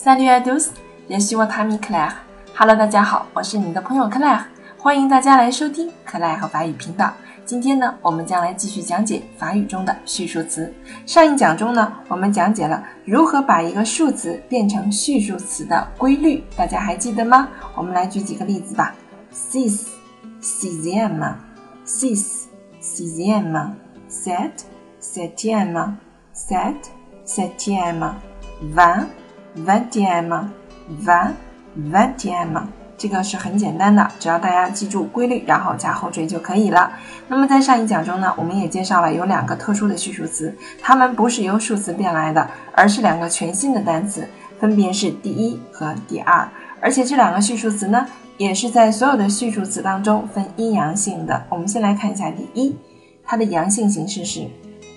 [0.00, 0.70] Salut à tous,
[1.10, 2.12] je suis votre ami Claire.
[2.56, 4.44] Hello，大家好，我是你的朋友 Claire，
[4.78, 7.12] 欢迎大家来收听克莱和法语频道。
[7.44, 10.72] 今天呢，我们将来继续讲解法语中的序数词。
[11.04, 17.48] 上一讲中呢，我们讲解了如何把一个数词变成序数词的规律，大家还记得吗？
[17.74, 18.94] 我们来举几个例子吧。
[19.34, 19.86] Six,
[20.40, 21.34] sixième,
[21.84, 22.44] six,
[22.80, 23.72] sixième,
[24.08, 24.62] sept,
[25.02, 25.94] septième,
[26.32, 26.84] sept,
[27.26, 28.12] septième,
[28.72, 29.08] vingt.
[29.66, 30.48] Ventima
[31.04, 31.32] van
[31.90, 32.62] ventima
[32.96, 36.90] 这个是很简单的，只要大家记住规律，然后加后缀就可以了。
[37.28, 46.48] 那么在上一讲中呢，我们也介绍了有两个特殊的序数词，它们不是由数词变来的，而是两个全新的单词，分别是第一和第二。
[46.80, 48.04] 而且这两个序数词呢，
[48.36, 51.46] 也是在所有的序数词当中分阴阳性的。
[51.48, 52.76] 我们先来看一下第一，
[53.24, 54.40] 它的阳性形式是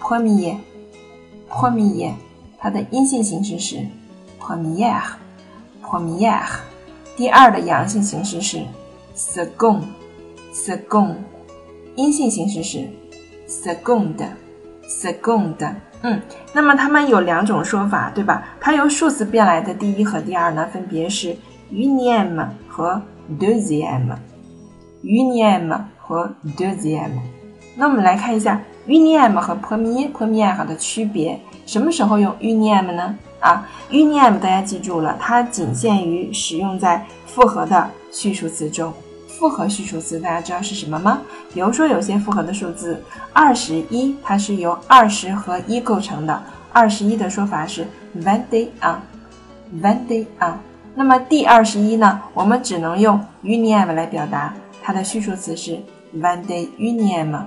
[0.00, 2.12] premier，premier，
[2.60, 3.84] 它的阴性形式是。
[4.40, 5.02] P r e m i e r e
[5.82, 6.48] p r e m i e r e
[7.16, 8.58] 第二的阳性形式是
[9.16, 11.14] second，second，
[11.96, 12.88] 阴性形式是
[13.48, 15.74] second，second。
[16.02, 18.44] 嗯，那么它们有两种说法，对吧？
[18.60, 21.36] 它由数词变来的第一和第二呢，分别是
[21.72, 23.02] unième 和
[23.40, 27.10] deuxième，unième 和 deuxième。
[27.74, 31.40] 那我们来看一下 unième 和 première，première 的区别。
[31.66, 33.16] 什么时候用 unième 呢？
[33.40, 38.92] 啊，unième 大家记住了，它仅限于使用在复合的序数词中。
[39.28, 41.20] 复合序数词大家知道是什么吗？
[41.54, 43.00] 比如说有些复合的数字，
[43.32, 46.42] 二十一，它是由二十和一构成的。
[46.72, 47.86] 二十一的说法是
[48.20, 48.96] vingt un
[49.80, 50.52] vingt un。
[50.94, 55.78] 那么第二十一呢，我们只能用 unième 来表达，它的序数词是
[56.16, 57.40] vingt unième。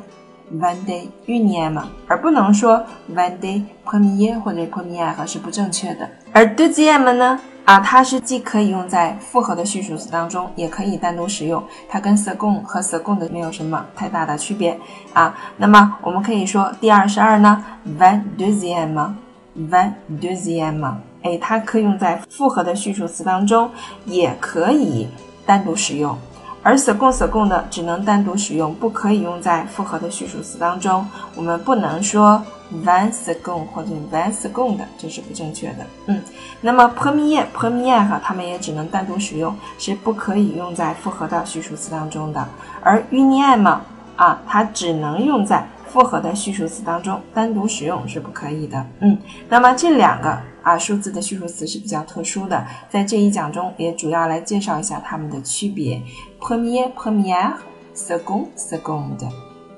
[0.59, 2.83] One day unième，而不能说
[3.15, 6.09] one day premier 或者 première 是不正确的。
[6.33, 7.39] 而 d o z i e m 呢？
[7.63, 11.63] 啊，它是既可以用在复合的序数词当中，也可以单独使用。
[11.87, 14.77] 它跟 second 和 second 没有什么太大的区别
[15.13, 15.33] 啊。
[15.55, 17.63] 那么我们可以说第二十二呢
[17.97, 19.13] ，one d o z i e m e o
[19.55, 23.69] n e d o z i e m 哎，它可以用在复合的序数词当中，
[24.05, 25.07] 也可以
[25.45, 26.17] 单独使用。
[26.63, 31.07] 而 second second 的只能单独使用，不可以用在复合的序数词当中。
[31.35, 32.41] 我们不能说
[32.85, 35.85] one second 或者 one second 的，这是不正确的。
[36.05, 36.21] 嗯，
[36.61, 42.47] 那么 premier premier 哈，它们也只能单独使用，是不可以用在复合的序数词当中的。
[42.81, 43.79] 而 unième
[44.15, 48.85] 啊，它只能用在复合的序数词当中，单独使用是不可以的。
[49.01, 49.17] 嗯，
[49.49, 50.37] 那么这两个。
[50.63, 55.99] 啊，数字的序数词是比较特殊的，在这一讲中也主要来介绍一下它们的区别。
[56.39, 57.53] Premier, première,
[57.95, 59.27] second, seconde,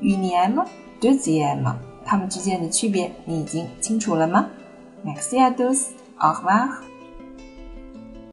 [0.01, 0.65] unième,
[0.99, 1.73] deuxième，
[2.03, 4.47] 它们之间的区别你已经清楚了吗
[5.05, 6.92] ？Merci à tous, au revoir.